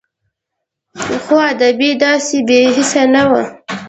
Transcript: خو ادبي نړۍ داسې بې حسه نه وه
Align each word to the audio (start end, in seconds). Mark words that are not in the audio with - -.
خو 1.23 1.35
ادبي 1.51 1.89
نړۍ 1.91 1.99
داسې 2.05 2.37
بې 2.47 2.59
حسه 2.75 3.03
نه 3.13 3.23
وه 3.29 3.41